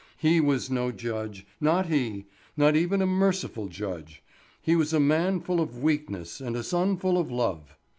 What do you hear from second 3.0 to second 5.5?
a merciful judge; he was a man